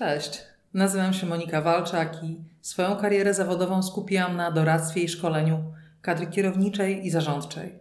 [0.00, 0.42] Cześć,
[0.74, 5.64] nazywam się Monika Walczak i swoją karierę zawodową skupiłam na doradztwie i szkoleniu
[6.02, 7.78] kadry kierowniczej i zarządczej.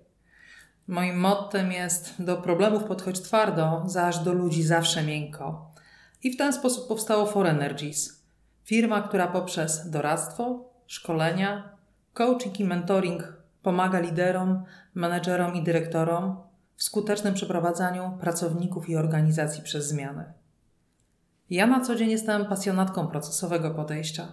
[0.88, 5.72] Moim mottem jest do problemów podchodź twardo, zaś do ludzi zawsze miękko.
[6.24, 8.24] I w ten sposób powstało For Energies,
[8.66, 11.70] firma, która poprzez doradztwo, szkolenia,
[12.14, 13.34] coaching i mentoring
[13.64, 14.64] pomaga liderom,
[14.94, 16.38] menedżerom i dyrektorom
[16.76, 20.39] w skutecznym przeprowadzaniu pracowników i organizacji przez zmiany.
[21.50, 24.28] Ja na co dzień jestem pasjonatką procesowego podejścia.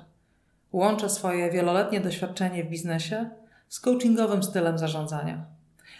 [0.73, 3.31] Łączę swoje wieloletnie doświadczenie w biznesie
[3.69, 5.47] z coachingowym stylem zarządzania.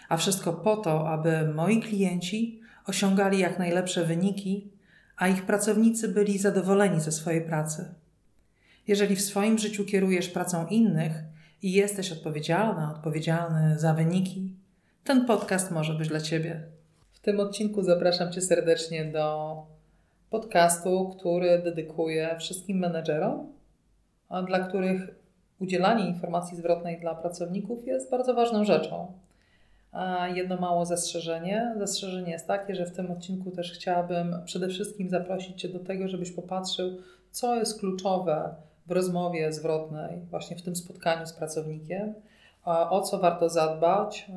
[0.09, 4.71] A wszystko po to, aby moi klienci osiągali jak najlepsze wyniki,
[5.15, 7.93] a ich pracownicy byli zadowoleni ze swojej pracy.
[8.87, 11.11] Jeżeli w swoim życiu kierujesz pracą innych
[11.61, 14.55] i jesteś odpowiedzialna, odpowiedzialny za wyniki,
[15.03, 16.63] ten podcast może być dla Ciebie.
[17.13, 19.76] W tym odcinku zapraszam Cię serdecznie do
[20.29, 23.47] podcastu, który dedykuję wszystkim menedżerom,
[24.47, 25.15] dla których
[25.59, 29.11] udzielanie informacji zwrotnej dla pracowników jest bardzo ważną rzeczą.
[30.33, 31.75] Jedno mało zastrzeżenie.
[31.77, 36.07] Zastrzeżenie jest takie, że w tym odcinku też chciałabym przede wszystkim zaprosić Cię do tego,
[36.07, 36.97] żebyś popatrzył,
[37.31, 38.55] co jest kluczowe
[38.87, 42.13] w rozmowie zwrotnej, właśnie w tym spotkaniu z pracownikiem,
[42.65, 44.31] o co warto zadbać,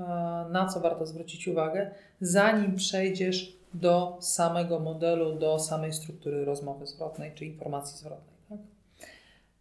[0.50, 7.34] na co warto zwrócić uwagę, zanim przejdziesz do samego modelu, do samej struktury rozmowy zwrotnej
[7.34, 8.36] czy informacji zwrotnej.
[8.48, 8.58] Tak?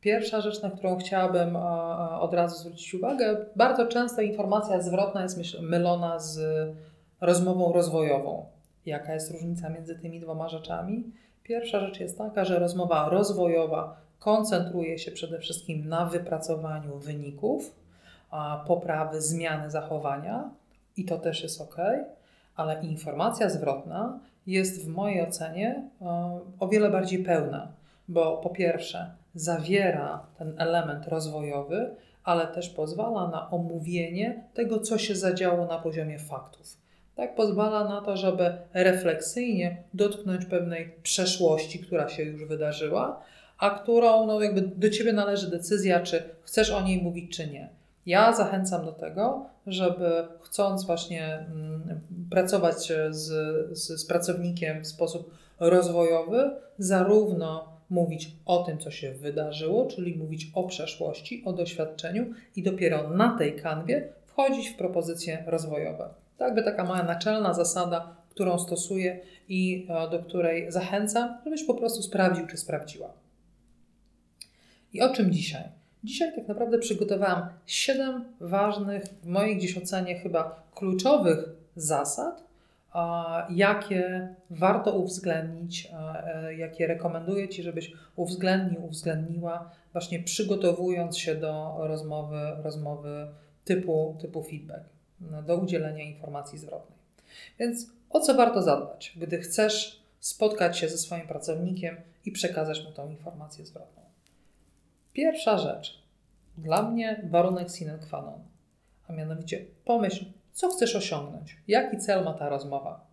[0.01, 1.55] Pierwsza rzecz, na którą chciałabym
[2.19, 6.39] od razu zwrócić uwagę, bardzo często informacja zwrotna jest mylona z
[7.21, 8.45] rozmową rozwojową.
[8.85, 11.03] Jaka jest różnica między tymi dwoma rzeczami?
[11.43, 17.75] Pierwsza rzecz jest taka, że rozmowa rozwojowa koncentruje się przede wszystkim na wypracowaniu wyników,
[18.67, 20.49] poprawy, zmiany zachowania
[20.97, 21.77] i to też jest ok
[22.59, 27.71] ale informacja zwrotna jest w mojej ocenie e, o wiele bardziej pełna,
[28.07, 35.15] bo po pierwsze zawiera ten element rozwojowy, ale też pozwala na omówienie tego, co się
[35.15, 36.77] zadziało na poziomie faktów.
[37.15, 43.23] Tak pozwala na to, żeby refleksyjnie dotknąć pewnej przeszłości, która się już wydarzyła,
[43.57, 47.78] a którą no, jakby do ciebie należy decyzja, czy chcesz o niej mówić, czy nie.
[48.09, 52.75] Ja zachęcam do tego, żeby chcąc właśnie mm, pracować
[53.09, 53.27] z,
[53.77, 60.51] z, z pracownikiem w sposób rozwojowy, zarówno mówić o tym, co się wydarzyło, czyli mówić
[60.53, 66.09] o przeszłości, o doświadczeniu i dopiero na tej kanwie wchodzić w propozycje rozwojowe.
[66.37, 71.73] Tak by taka mała naczelna zasada, którą stosuję i e, do której zachęcam, żebyś po
[71.73, 73.13] prostu sprawdził, czy sprawdziła.
[74.93, 75.78] I o czym dzisiaj?
[76.03, 82.43] Dzisiaj tak naprawdę przygotowałam 7 ważnych, w mojej gdzieś ocenie chyba kluczowych zasad,
[83.49, 92.39] jakie warto uwzględnić, e, jakie rekomenduję Ci, żebyś uwzględnił, uwzględniła, właśnie przygotowując się do rozmowy,
[92.63, 93.27] rozmowy
[93.65, 94.83] typu, typu feedback,
[95.47, 96.99] do udzielenia informacji zwrotnej.
[97.59, 101.95] Więc o co warto zadbać, gdy chcesz spotkać się ze swoim pracownikiem
[102.25, 104.08] i przekazać mu tą informację zwrotną?
[105.19, 106.03] Pierwsza rzecz,
[106.57, 108.43] dla mnie warunek sine qua non,
[109.07, 113.07] a mianowicie pomyśl, co chcesz osiągnąć, jaki cel ma ta rozmowa.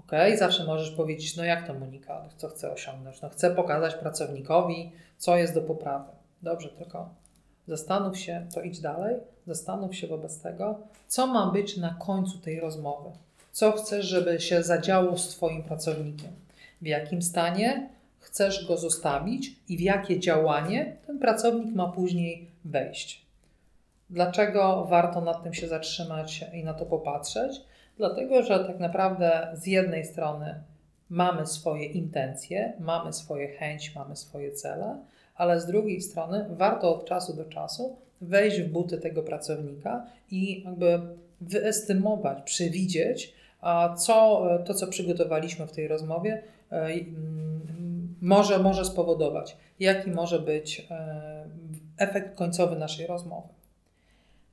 [0.00, 3.20] Ok, zawsze możesz powiedzieć, no jak to Monika, co chcę osiągnąć?
[3.20, 6.12] No chcę pokazać pracownikowi, co jest do poprawy.
[6.42, 7.08] Dobrze, tylko
[7.66, 9.16] zastanów się, to idź dalej,
[9.46, 10.78] zastanów się wobec tego,
[11.08, 13.10] co ma być na końcu tej rozmowy.
[13.52, 16.30] Co chcesz, żeby się zadziało z Twoim pracownikiem?
[16.82, 17.95] W jakim stanie
[18.36, 23.26] chcesz go zostawić i w jakie działanie ten pracownik ma później wejść.
[24.10, 27.60] Dlaczego warto nad tym się zatrzymać i na to popatrzeć?
[27.96, 30.54] Dlatego, że tak naprawdę z jednej strony
[31.10, 34.98] mamy swoje intencje, mamy swoje chęci, mamy swoje cele,
[35.34, 40.62] ale z drugiej strony warto od czasu do czasu wejść w buty tego pracownika i
[40.62, 41.00] jakby
[41.40, 43.34] wyestymować, przewidzieć,
[43.98, 46.42] co to, co przygotowaliśmy w tej rozmowie,
[46.72, 46.88] e,
[48.20, 51.44] może, może spowodować, jaki może być e,
[51.98, 53.48] efekt końcowy naszej rozmowy.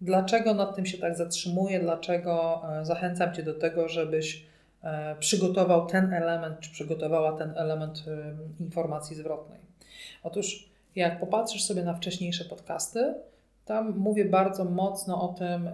[0.01, 1.79] Dlaczego nad tym się tak zatrzymuję?
[1.79, 4.45] Dlaczego e, zachęcam Cię do tego, żebyś
[4.83, 8.03] e, przygotował ten element, czy przygotowała ten element
[8.59, 9.59] informacji zwrotnej?
[10.23, 13.13] Otóż, jak popatrzysz sobie na wcześniejsze podcasty,
[13.65, 15.69] tam mówię bardzo mocno o tym,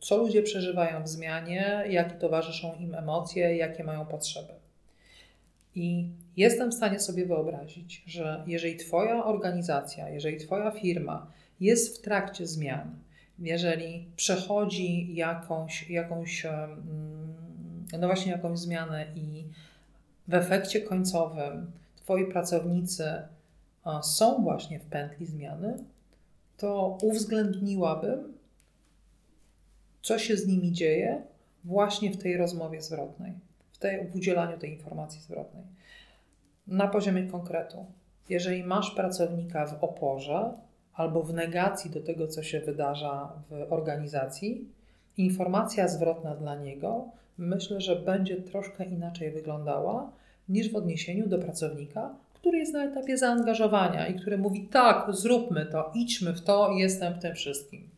[0.00, 4.52] co ludzie przeżywają w zmianie, jakie towarzyszą im emocje, jakie mają potrzeby.
[5.74, 12.00] I jestem w stanie sobie wyobrazić, że jeżeli Twoja organizacja, jeżeli Twoja firma jest w
[12.00, 12.96] trakcie zmian,
[13.38, 16.46] jeżeli przechodzi jakąś, jakąś
[17.98, 19.44] no właśnie jakąś zmianę i
[20.28, 23.04] w efekcie końcowym Twoi pracownicy
[24.02, 25.76] są właśnie w pętli zmiany,
[26.56, 28.32] to uwzględniłabym,
[30.02, 31.22] co się z nimi dzieje
[31.64, 33.32] właśnie w tej rozmowie zwrotnej,
[33.78, 35.64] w, tej, w udzielaniu tej informacji zwrotnej.
[36.66, 37.86] Na poziomie konkretu.
[38.28, 40.52] Jeżeli masz pracownika w oporze
[40.94, 44.68] albo w negacji do tego, co się wydarza w organizacji,
[45.16, 47.08] informacja zwrotna dla niego
[47.38, 50.12] myślę, że będzie troszkę inaczej wyglądała
[50.48, 55.66] niż w odniesieniu do pracownika, który jest na etapie zaangażowania i który mówi: tak, zróbmy
[55.66, 57.88] to, idźmy w to, jestem w tym wszystkim.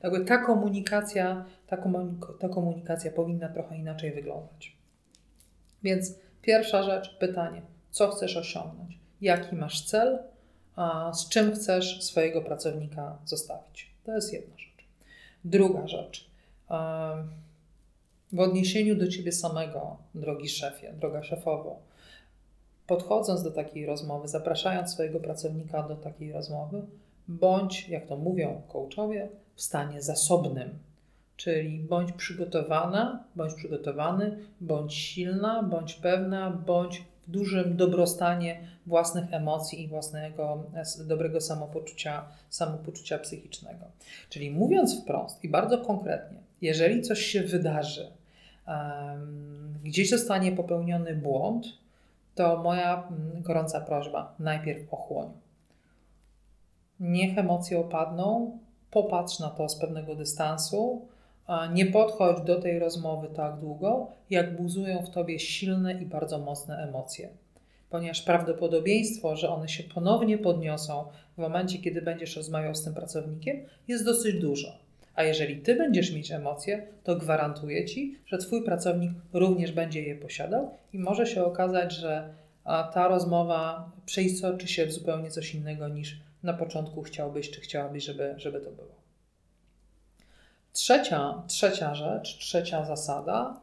[0.00, 0.12] Tak?
[0.26, 4.77] ta komunikacja, ta, komunik- ta komunikacja powinna trochę inaczej wyglądać.
[5.82, 8.98] Więc pierwsza rzecz, pytanie: co chcesz osiągnąć?
[9.20, 10.18] Jaki masz cel?
[10.76, 13.90] A z czym chcesz swojego pracownika zostawić?
[14.04, 14.84] To jest jedna rzecz.
[15.44, 16.30] Druga rzecz.
[18.32, 21.78] W odniesieniu do ciebie samego, drogi szefie, droga szefowo,
[22.86, 26.82] podchodząc do takiej rozmowy, zapraszając swojego pracownika do takiej rozmowy,
[27.28, 30.78] bądź, jak to mówią coachowie, w stanie zasobnym.
[31.38, 39.82] Czyli bądź przygotowana, bądź przygotowany, bądź silna, bądź pewna, bądź w dużym dobrostanie własnych emocji
[39.82, 40.64] i własnego
[41.06, 43.84] dobrego samopoczucia, samopoczucia psychicznego.
[44.30, 48.12] Czyli mówiąc wprost i bardzo konkretnie, jeżeli coś się wydarzy,
[48.66, 51.66] um, gdzieś zostanie popełniony błąd,
[52.34, 55.32] to moja mm, gorąca prośba: najpierw ochłoń.
[57.00, 58.58] Niech emocje opadną,
[58.90, 61.08] popatrz na to z pewnego dystansu,
[61.72, 66.76] nie podchodź do tej rozmowy tak długo, jak buzują w tobie silne i bardzo mocne
[66.88, 67.28] emocje.
[67.90, 71.04] Ponieważ prawdopodobieństwo, że one się ponownie podniosą
[71.34, 73.56] w momencie, kiedy będziesz rozmawiał z tym pracownikiem,
[73.88, 74.78] jest dosyć dużo.
[75.14, 80.14] A jeżeli ty będziesz mieć emocje, to gwarantuję ci, że twój pracownik również będzie je
[80.14, 82.34] posiadał i może się okazać, że
[82.64, 88.34] ta rozmowa przeistoczy się w zupełnie coś innego niż na początku chciałbyś czy chciałabyś, żeby,
[88.36, 89.07] żeby to było.
[90.78, 93.60] Trzecia, trzecia rzecz, trzecia zasada,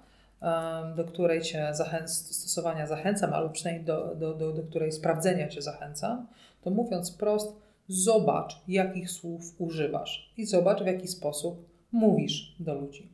[0.96, 5.62] do której cię zachęc, stosowania zachęcam, albo przynajmniej do, do, do, do której sprawdzenia cię
[5.62, 6.28] zachęcam,
[6.62, 7.56] to mówiąc prost,
[7.88, 13.10] zobacz, jakich słów używasz i zobacz, w jaki sposób mówisz do ludzi.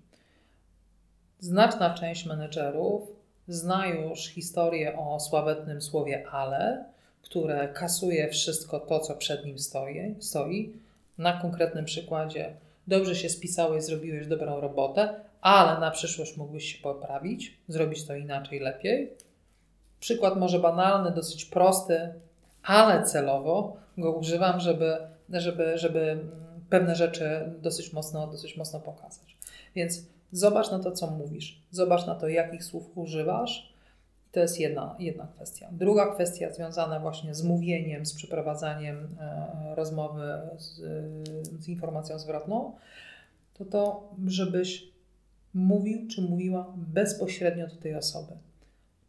[1.39, 3.01] Znaczna część menedżerów
[3.47, 6.85] zna już historię o sławetnym słowie ale,
[7.21, 10.15] które kasuje wszystko to, co przed nim stoi.
[10.19, 10.73] stoi.
[11.17, 12.53] Na konkretnym przykładzie
[12.91, 18.59] dobrze się spisałeś, zrobiłeś dobrą robotę, ale na przyszłość mógłbyś się poprawić, zrobić to inaczej,
[18.59, 19.13] lepiej.
[19.99, 22.13] Przykład może banalny, dosyć prosty,
[22.63, 24.97] ale celowo go używam, żeby,
[25.29, 26.19] żeby, żeby
[26.69, 29.37] pewne rzeczy dosyć mocno, dosyć mocno pokazać.
[29.75, 33.70] Więc zobacz na to, co mówisz, zobacz na to, jakich słów używasz.
[34.31, 35.69] To jest jedna, jedna kwestia.
[35.71, 40.23] Druga kwestia związana właśnie z mówieniem, z przeprowadzaniem e, rozmowy
[40.57, 40.75] z,
[41.63, 42.75] z informacją zwrotną,
[43.53, 44.91] to to, żebyś
[45.53, 48.33] mówił czy mówiła bezpośrednio do tej osoby.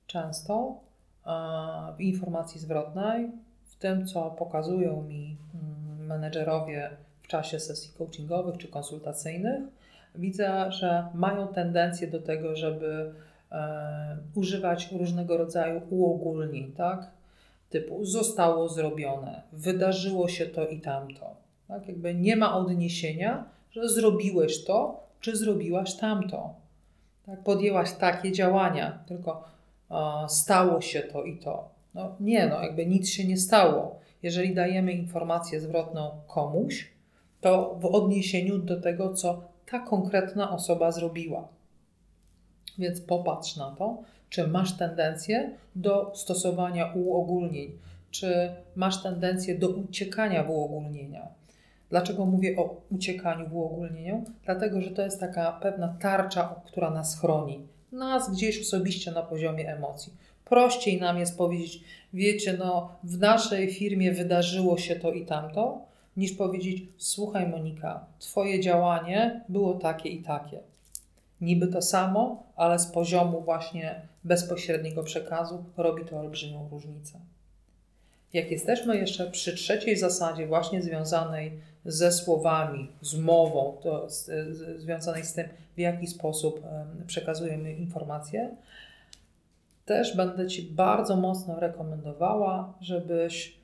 [0.06, 0.80] Często
[1.96, 3.30] w informacji zwrotnej
[3.82, 6.90] tym, co pokazują mi mm, menedżerowie
[7.22, 9.62] w czasie sesji coachingowych czy konsultacyjnych,
[10.14, 13.14] widzę, że mają tendencję do tego, żeby
[14.34, 17.10] używać różnego rodzaju uogólnień, tak?
[17.70, 21.36] Typu zostało zrobione, wydarzyło się to i tamto.
[21.68, 21.88] Tak?
[21.88, 26.54] Jakby nie ma odniesienia, że zrobiłeś to, czy zrobiłaś tamto.
[27.26, 27.42] Tak?
[27.42, 29.44] Podjęłaś takie działania, tylko
[29.90, 29.94] e,
[30.28, 31.68] stało się to i to.
[31.94, 34.00] No nie, no jakby nic się nie stało.
[34.22, 36.92] Jeżeli dajemy informację zwrotną komuś,
[37.40, 41.48] to w odniesieniu do tego, co ta konkretna osoba zrobiła.
[42.78, 47.72] Więc popatrz na to, czy masz tendencję do stosowania uogólnień,
[48.10, 51.28] czy masz tendencję do uciekania w uogólnienia.
[51.90, 54.24] Dlaczego mówię o uciekaniu w uogólnieniu?
[54.44, 57.66] Dlatego, że to jest taka pewna tarcza, która nas chroni.
[57.92, 60.12] Nas gdzieś osobiście na poziomie emocji.
[60.44, 65.80] Prościej nam jest powiedzieć, wiecie, no w naszej firmie wydarzyło się to i tamto,
[66.16, 70.60] niż powiedzieć, słuchaj Monika, twoje działanie było takie i takie.
[71.42, 77.20] Niby to samo, ale z poziomu właśnie bezpośredniego przekazu robi to olbrzymią różnicę.
[78.32, 84.80] Jak jesteśmy jeszcze przy trzeciej zasadzie, właśnie związanej ze słowami, z mową, to z, z,
[84.80, 86.62] związanej z tym, w jaki sposób
[87.06, 88.56] przekazujemy informacje,
[89.84, 93.56] też będę Ci bardzo mocno rekomendowała, żebyś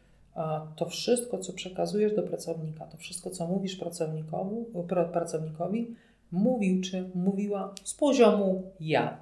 [0.76, 4.64] to wszystko, co przekazujesz do pracownika, to wszystko, co mówisz pracownikowi,
[5.12, 5.94] pracownikowi
[6.32, 9.20] mówił czy mówiła z poziomu ja.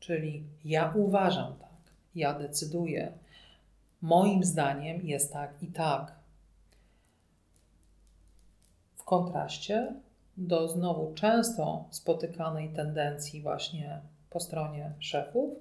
[0.00, 3.12] Czyli ja uważam tak, ja decyduję,
[4.04, 6.12] Moim zdaniem jest tak i tak.
[8.96, 9.94] W kontraście
[10.36, 15.54] do znowu często spotykanej tendencji właśnie po stronie szefów,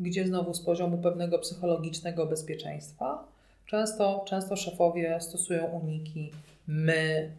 [0.00, 3.24] gdzie znowu z poziomu pewnego psychologicznego bezpieczeństwa
[3.66, 6.30] często, często szefowie stosują uniki
[6.66, 7.32] my,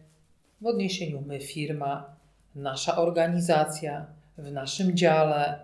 [0.60, 2.15] w odniesieniu my firma,
[2.56, 4.06] nasza organizacja,
[4.38, 5.58] w naszym dziale.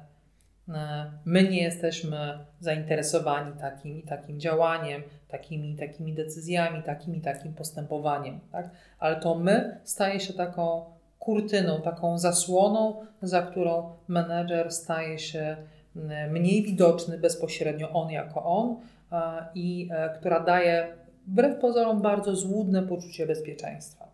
[0.68, 7.54] E, my nie jesteśmy zainteresowani takim i takim działaniem, takimi takimi decyzjami, takim i takim
[7.54, 8.70] postępowaniem, tak?
[8.98, 10.84] ale to my staje się taką
[11.18, 15.56] kurtyną, taką zasłoną, za którą menedżer staje się
[16.30, 18.76] mniej widoczny bezpośrednio on jako on
[19.54, 20.88] i e, która daje
[21.26, 24.11] wbrew pozorom bardzo złudne poczucie bezpieczeństwa.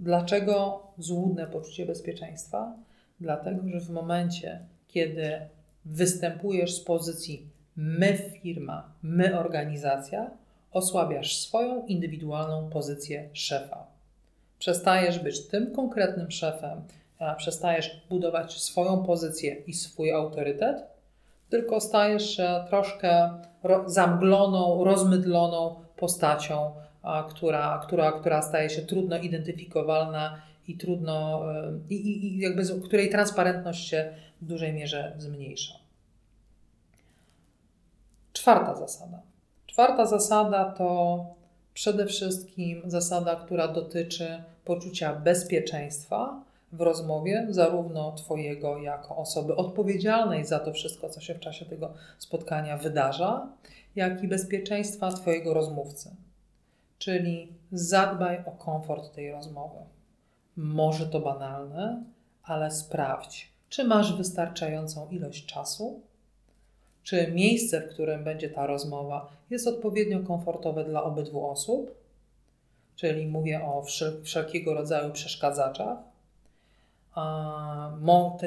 [0.00, 2.76] Dlaczego złudne poczucie bezpieczeństwa?
[3.20, 5.40] Dlatego, że w momencie, kiedy
[5.84, 10.30] występujesz z pozycji my firma, my organizacja,
[10.72, 13.86] osłabiasz swoją indywidualną pozycję szefa.
[14.58, 16.82] Przestajesz być tym konkretnym szefem,
[17.36, 20.84] przestajesz budować swoją pozycję i swój autorytet,
[21.50, 23.30] tylko stajesz się troszkę
[23.86, 26.72] zamgloną, rozmydloną postacią,
[27.30, 32.84] która, która, która staje się trudno identyfikowalna i trudno, e, i, i, i jakby z
[32.84, 35.74] której transparentność się w dużej mierze zmniejsza.
[38.32, 39.22] Czwarta zasada.
[39.66, 41.24] Czwarta zasada to
[41.74, 50.58] przede wszystkim zasada, która dotyczy poczucia bezpieczeństwa w rozmowie, zarówno Twojego jako osoby odpowiedzialnej za
[50.58, 53.48] to wszystko, co się w czasie tego spotkania wydarza,
[53.96, 56.16] jak i bezpieczeństwa Twojego rozmówcy.
[56.98, 59.78] Czyli zadbaj o komfort tej rozmowy.
[60.56, 62.04] Może to banalne,
[62.42, 66.00] ale sprawdź, czy masz wystarczającą ilość czasu,
[67.02, 71.94] czy miejsce, w którym będzie ta rozmowa, jest odpowiednio komfortowe dla obydwu osób,
[72.96, 73.84] czyli mówię o
[74.22, 75.98] wszelkiego rodzaju przeszkadzaczach.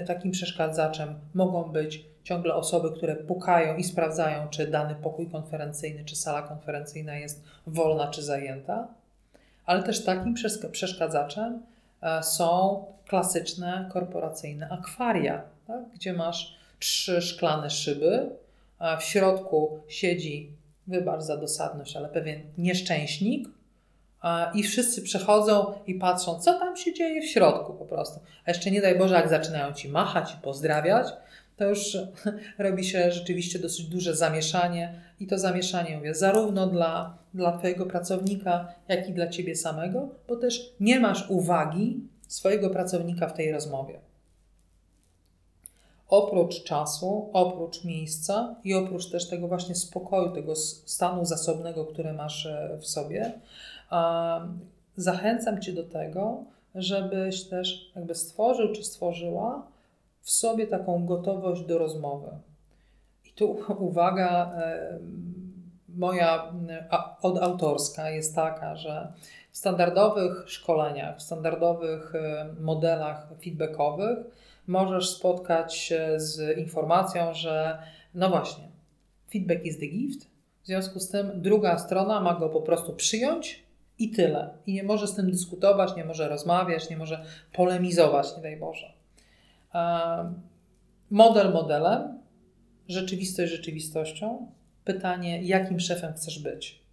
[0.07, 6.15] Takim przeszkadzaczem mogą być ciągle osoby, które pukają i sprawdzają, czy dany pokój konferencyjny, czy
[6.15, 8.87] sala konferencyjna jest wolna, czy zajęta.
[9.65, 10.35] Ale też takim
[10.71, 11.61] przeszkadzaczem
[12.01, 15.81] e, są klasyczne korporacyjne akwaria, tak?
[15.95, 18.29] gdzie masz trzy szklane szyby,
[18.99, 20.51] w środku siedzi,
[20.87, 23.49] wybacz za dosadność, ale pewien nieszczęśnik,
[24.53, 28.19] i wszyscy przechodzą i patrzą, co tam się dzieje w środku po prostu.
[28.45, 31.07] A jeszcze nie daj Boże, jak zaczynają ci machać i pozdrawiać,
[31.57, 31.97] to już
[32.57, 38.73] robi się rzeczywiście dosyć duże zamieszanie i to zamieszanie, mówię, zarówno dla, dla Twojego pracownika,
[38.87, 43.99] jak i dla Ciebie samego, bo też nie masz uwagi swojego pracownika w tej rozmowie.
[46.09, 52.45] Oprócz czasu, oprócz miejsca i oprócz też tego właśnie spokoju, tego stanu zasobnego, który masz
[52.45, 53.31] e, w sobie,
[54.97, 56.43] zachęcam Cię do tego,
[56.75, 59.67] żebyś też jakby stworzył czy stworzyła
[60.27, 62.27] w sobie taką gotowość do rozmowy.
[63.25, 63.57] I tu
[63.89, 64.51] uwaga
[65.89, 66.53] moja
[67.21, 69.13] odautorska jest taka, że
[69.51, 72.13] w standardowych szkoleniach, w standardowych
[72.59, 74.17] modelach feedbackowych
[74.67, 77.77] możesz spotkać się z informacją, że
[78.13, 78.63] no właśnie,
[79.31, 80.27] feedback is the gift,
[80.63, 83.63] w związku z tym druga strona ma go po prostu przyjąć
[83.99, 84.49] i tyle.
[84.65, 88.96] I nie może z tym dyskutować, nie może rozmawiać, nie może polemizować, nie daj Boże.
[91.09, 92.19] Model modelem,
[92.87, 94.51] rzeczywistość rzeczywistością.
[94.85, 96.83] Pytanie, jakim szefem chcesz być?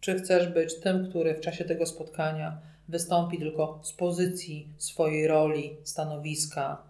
[0.00, 5.76] Czy chcesz być tym, który w czasie tego spotkania wystąpi tylko z pozycji swojej roli,
[5.82, 6.82] stanowiska,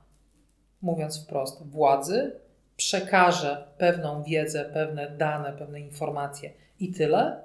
[0.83, 2.33] mówiąc wprost, władzy,
[2.77, 7.43] przekaże pewną wiedzę, pewne dane, pewne informacje i tyle?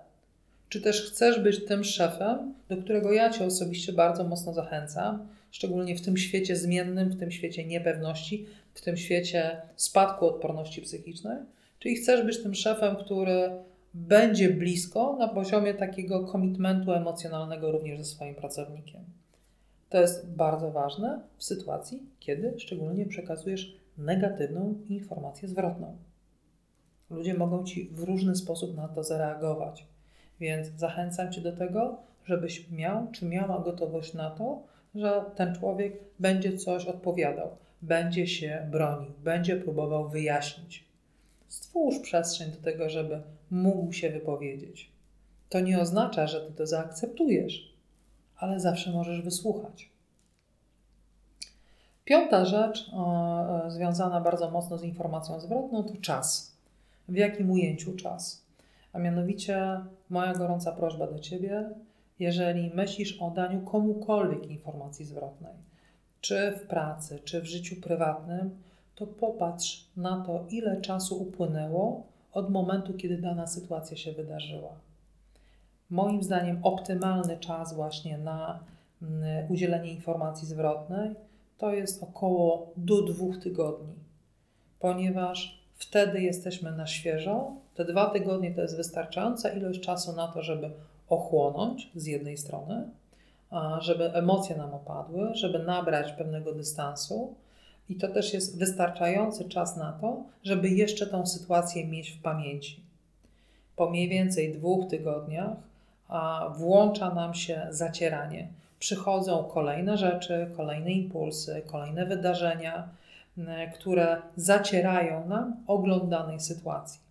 [0.69, 5.95] Czy też chcesz być tym szefem, do którego ja Cię osobiście bardzo mocno zachęcam, szczególnie
[5.95, 11.37] w tym świecie zmiennym, w tym świecie niepewności, w tym świecie spadku odporności psychicznej?
[11.79, 13.49] Czyli chcesz być tym szefem, który
[13.93, 19.01] będzie blisko na poziomie takiego komitmentu emocjonalnego również ze swoim pracownikiem.
[19.89, 25.97] To jest bardzo ważne w sytuacji, kiedy szczególnie przekazujesz negatywną informację zwrotną.
[27.09, 29.85] Ludzie mogą ci w różny sposób na to zareagować.
[30.39, 35.99] Więc zachęcam Cię do tego, żebyś miał czy miała gotowość na to, że ten człowiek
[36.19, 37.49] będzie coś odpowiadał,
[37.81, 40.83] będzie się bronił, będzie próbował wyjaśnić.
[41.47, 44.91] Stwórz przestrzeń do tego, żeby mógł się wypowiedzieć.
[45.49, 47.73] To nie oznacza, że Ty to zaakceptujesz,
[48.37, 49.89] ale zawsze możesz wysłuchać.
[52.05, 56.57] Piąta rzecz, o, związana bardzo mocno z informacją zwrotną, to czas.
[57.07, 58.45] W jakim ujęciu czas?
[58.93, 61.69] A mianowicie moja gorąca prośba do Ciebie,
[62.19, 65.53] jeżeli myślisz o daniu komukolwiek informacji zwrotnej,
[66.21, 68.57] czy w pracy, czy w życiu prywatnym,
[68.95, 74.71] to popatrz na to, ile czasu upłynęło od momentu, kiedy dana sytuacja się wydarzyła.
[75.89, 78.59] Moim zdaniem optymalny czas właśnie na
[79.01, 81.15] mm, udzielenie informacji zwrotnej
[81.57, 83.93] to jest około do dwóch tygodni,
[84.79, 87.51] ponieważ wtedy jesteśmy na świeżo.
[87.75, 90.71] Te dwa tygodnie to jest wystarczająca ilość czasu na to, żeby
[91.09, 92.89] ochłonąć z jednej strony,
[93.79, 97.35] żeby emocje nam opadły, żeby nabrać pewnego dystansu.
[97.89, 102.79] I to też jest wystarczający czas na to, żeby jeszcze tą sytuację mieć w pamięci.
[103.75, 105.57] Po mniej więcej dwóch tygodniach
[106.57, 108.47] włącza nam się zacieranie.
[108.79, 112.89] Przychodzą kolejne rzeczy, kolejne impulsy, kolejne wydarzenia,
[113.75, 117.06] które zacierają nam ogląd danej sytuacji.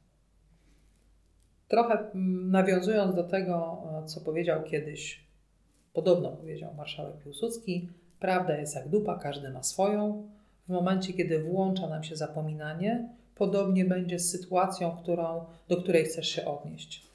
[1.68, 5.26] Trochę mm, nawiązując do tego, e, co powiedział kiedyś,
[5.92, 7.88] podobno powiedział marszałek Piłsudski,
[8.20, 10.28] prawda jest jak dupa, każdy ma swoją.
[10.68, 16.28] W momencie, kiedy włącza nam się zapominanie, podobnie będzie z sytuacją, którą, do której chcesz
[16.28, 17.06] się odnieść.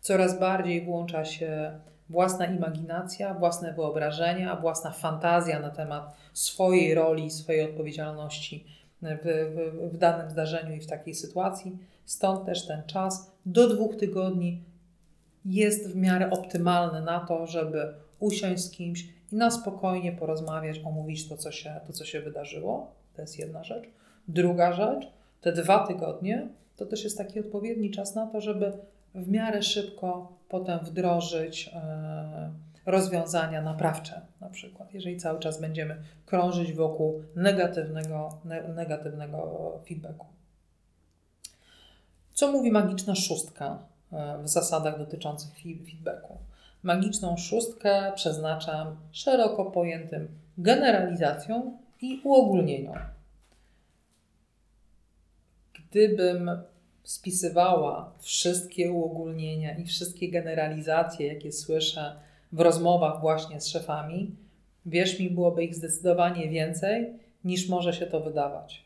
[0.00, 7.62] Coraz bardziej włącza się własna imaginacja, własne wyobrażenia, własna fantazja na temat swojej roli, swojej
[7.62, 8.64] odpowiedzialności
[9.02, 11.78] w, w, w danym zdarzeniu i w takiej sytuacji.
[12.04, 14.62] Stąd też ten czas do dwóch tygodni
[15.44, 21.28] jest w miarę optymalny na to, żeby usiąść z kimś i na spokojnie porozmawiać, omówić
[21.28, 22.92] to, co się, to, co się wydarzyło.
[23.14, 23.84] To jest jedna rzecz.
[24.28, 28.72] Druga rzecz, te dwa tygodnie to też jest taki odpowiedni czas na to, żeby
[29.14, 32.50] w miarę szybko potem wdrożyć e,
[32.88, 38.38] rozwiązania naprawcze, na przykład, jeżeli cały czas będziemy krążyć wokół negatywnego,
[38.74, 40.26] negatywnego feedbacku.
[42.34, 43.78] Co mówi magiczna szóstka
[44.12, 46.38] e, w zasadach dotyczących feedbacku?
[46.82, 52.98] Magiczną szóstkę przeznaczam szeroko pojętym generalizacją i uogólnieniom.
[55.74, 56.50] Gdybym
[57.04, 64.36] spisywała wszystkie uogólnienia i wszystkie generalizacje, jakie słyszę w rozmowach właśnie z szefami,
[64.86, 67.12] wierz mi, byłoby ich zdecydowanie więcej
[67.44, 68.84] niż może się to wydawać.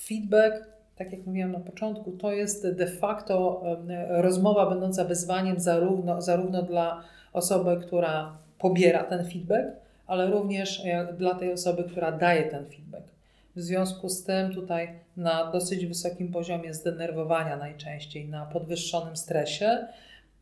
[0.00, 0.54] Feedback,
[0.96, 3.62] tak jak mówiłam na początku, to jest de facto
[4.08, 9.68] rozmowa będąca wyzwaniem zarówno, zarówno dla osoby, która pobiera ten feedback,
[10.06, 10.82] ale również
[11.18, 13.04] dla tej osoby, która daje ten feedback.
[13.56, 19.86] W związku z tym tutaj na dosyć wysokim poziomie zdenerwowania najczęściej, na podwyższonym stresie,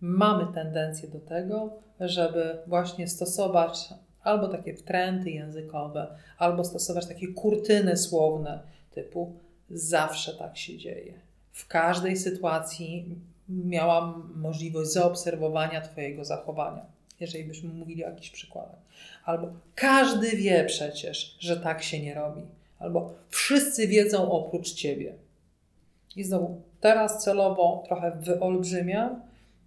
[0.03, 3.89] mamy tendencję do tego, żeby właśnie stosować
[4.23, 6.07] albo takie trendy językowe,
[6.39, 8.63] albo stosować takie kurtyny słowne
[8.95, 9.33] typu
[9.71, 11.15] zawsze tak się dzieje.
[11.53, 16.87] W każdej sytuacji miałam możliwość zaobserwowania Twojego zachowania,
[17.21, 18.81] jeżeli byśmy mówili o jakichś przykładach.
[19.25, 22.43] Albo każdy wie przecież, że tak się nie robi
[22.79, 25.15] albo wszyscy wiedzą oprócz ciebie.
[26.17, 29.23] I znowu, teraz celowo trochę wyolbrzymiam,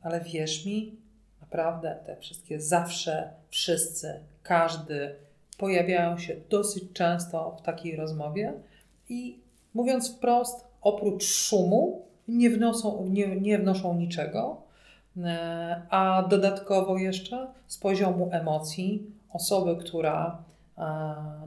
[0.06, 0.96] ale wierz mi,
[1.42, 5.16] naprawdę te wszystkie zawsze, wszyscy, każdy
[5.58, 8.54] pojawiają się dosyć często w takiej rozmowie
[9.10, 9.40] i
[9.74, 14.62] mówiąc wprost, oprócz szumu nie wnoszą, nie, nie wnoszą niczego,
[15.18, 20.44] e, a dodatkowo jeszcze z poziomu emocji osoby, która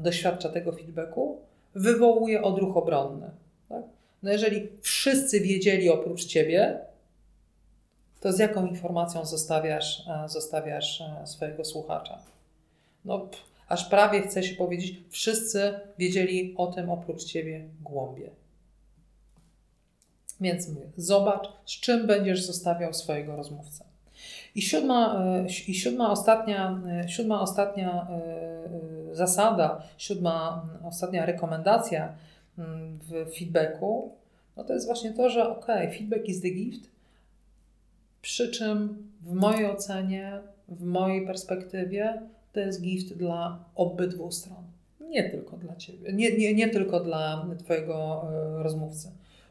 [0.01, 1.39] doświadcza tego feedbacku,
[1.75, 3.31] wywołuje odruch obronny.
[3.69, 3.83] Tak?
[4.23, 6.79] No jeżeli wszyscy wiedzieli oprócz ciebie,
[8.21, 12.19] to z jaką informacją zostawiasz, e, zostawiasz e, swojego słuchacza?
[13.05, 13.29] No,
[13.69, 18.31] aż prawie chce się powiedzieć, wszyscy wiedzieli o tym oprócz ciebie głębie.
[20.41, 23.85] Więc mówię, zobacz, z czym będziesz zostawiał swojego rozmówcę.
[24.55, 28.09] I siódma, e, i siódma ostatnia, siódma ostatnia
[29.13, 32.15] zasada, siódma, ostatnia rekomendacja
[32.59, 34.13] mm, w feedbacku,
[34.57, 35.67] no to jest właśnie to, że ok,
[35.99, 36.91] feedback is the gift,
[38.29, 44.65] przy czym w mojej ocenie, w mojej perspektywie, to jest gift dla obydwu stron.
[45.01, 49.11] Nie tylko dla Ciebie, nie, nie, nie tylko dla Twojego e, rozmówcy,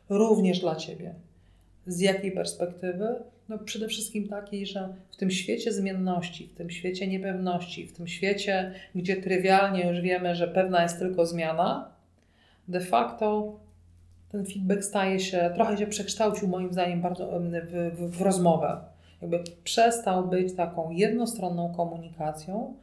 [0.10, 1.14] również dla Ciebie.
[1.88, 3.16] Z jakiej perspektywy?
[3.50, 8.08] No przede wszystkim takiej, że w tym świecie zmienności, w tym świecie niepewności, w tym
[8.08, 11.92] świecie, gdzie trywialnie już wiemy, że pewna jest tylko zmiana,
[12.68, 13.60] de facto
[14.32, 18.78] ten feedback staje się, trochę się przekształcił moim zdaniem bardzo w, w, w rozmowę.
[19.22, 22.74] Jakby przestał być taką jednostronną komunikacją,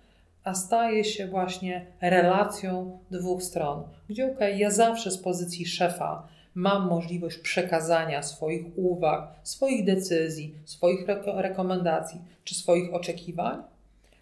[0.44, 3.82] a staje się właśnie relacją dwóch stron.
[4.08, 10.54] Gdzie okej, okay, ja zawsze z pozycji szefa mam możliwość przekazania swoich uwag, swoich decyzji,
[10.64, 13.62] swoich rekomendacji czy swoich oczekiwań,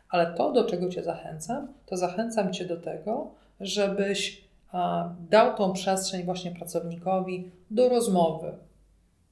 [0.09, 3.31] ale to, do czego Cię zachęcam, to zachęcam Cię do tego,
[3.61, 4.42] żebyś
[5.31, 8.53] dał tą przestrzeń właśnie pracownikowi do rozmowy,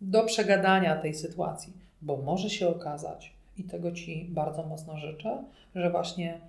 [0.01, 1.73] do przegadania tej sytuacji,
[2.03, 6.41] bo może się okazać, i tego Ci bardzo mocno życzę, że właśnie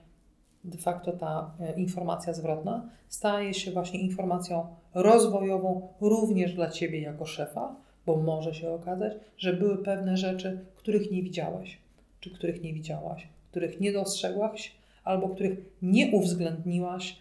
[0.64, 7.26] de facto ta e, informacja zwrotna staje się właśnie informacją rozwojową również dla Ciebie jako
[7.26, 7.76] szefa,
[8.06, 11.78] bo może się okazać, że były pewne rzeczy, których nie widziałeś,
[12.20, 17.18] czy których nie widziałaś, których nie dostrzegłaś, albo których nie uwzględniłaś,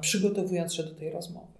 [0.00, 1.58] przygotowując się do tej rozmowy.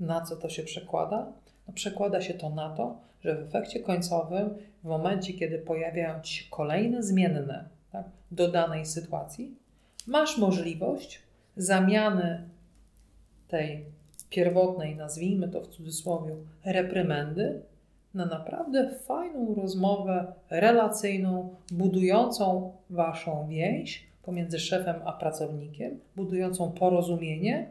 [0.00, 1.32] Na co to się przekłada?
[1.68, 6.34] No, przekłada się to na to, że w efekcie końcowym, w momencie, kiedy pojawiają ci
[6.34, 9.54] się kolejne zmienne tak, do danej sytuacji,
[10.06, 11.22] masz możliwość
[11.56, 12.48] zamiany
[13.48, 13.84] tej
[14.30, 17.62] pierwotnej, nazwijmy to w cudzysłowie, reprymendy
[18.14, 27.70] na naprawdę fajną rozmowę relacyjną, budującą waszą więź pomiędzy szefem a pracownikiem, budującą porozumienie,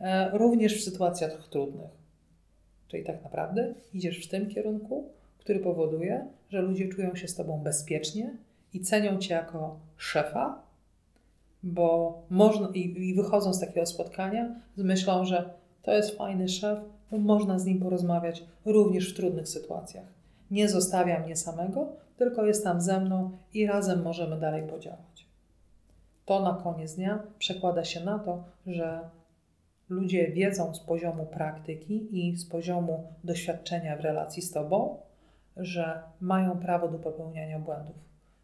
[0.00, 1.90] e, również w sytuacjach trudnych.
[2.88, 7.58] Czyli tak naprawdę idziesz w tym kierunku, który powoduje, że ludzie czują się z tobą
[7.58, 8.36] bezpiecznie
[8.74, 10.62] i cenią cię jako szefa,
[11.62, 15.50] bo można i, i wychodzą z takiego spotkania z myślą, że
[15.82, 16.78] to jest fajny szef,
[17.10, 20.06] bo można z nim porozmawiać również w trudnych sytuacjach.
[20.50, 25.27] Nie zostawia mnie samego, tylko jest tam ze mną i razem możemy dalej podziałać.
[26.28, 29.00] To na koniec dnia przekłada się na to, że
[29.88, 34.96] ludzie wiedzą z poziomu praktyki i z poziomu doświadczenia w relacji z Tobą,
[35.56, 37.96] że mają prawo do popełniania błędów,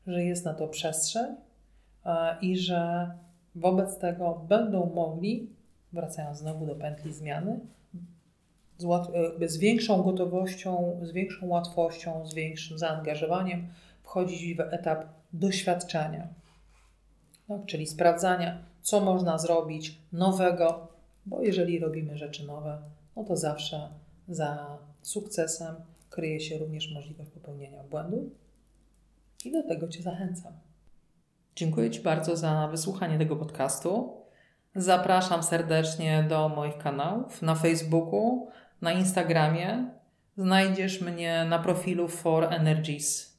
[0.07, 1.37] że jest na to przestrzeń
[2.40, 3.11] i że
[3.55, 5.51] wobec tego będą mogli,
[5.92, 7.61] wracając znowu do pętli zmiany,
[8.79, 8.85] z,
[9.42, 13.66] e, z większą gotowością, z większą łatwością, z większym zaangażowaniem
[14.03, 16.29] wchodzić w etap doświadczenia,
[17.48, 17.66] tak?
[17.66, 20.88] czyli sprawdzania, co można zrobić nowego,
[21.26, 22.78] bo jeżeli robimy rzeczy nowe,
[23.16, 23.88] no to zawsze
[24.28, 25.74] za sukcesem
[26.11, 28.30] kryje się również możliwość popełnienia błędu
[29.44, 30.52] i do tego Cię zachęcam.
[31.57, 34.16] Dziękuję Ci bardzo za wysłuchanie tego podcastu.
[34.76, 38.48] Zapraszam serdecznie do moich kanałów na Facebooku,
[38.83, 39.90] na Instagramie.
[40.37, 43.34] Znajdziesz mnie na profilu For Energies